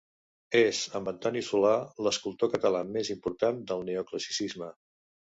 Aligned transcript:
És, 0.59 0.77
amb 0.99 1.09
Antoni 1.09 1.43
Solà, 1.47 1.73
l'escultor 2.07 2.49
català 2.53 2.81
més 2.95 3.11
important 3.15 3.59
del 3.73 3.85
Neoclassicisme. 3.91 4.71